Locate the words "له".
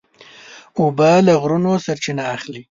1.25-1.33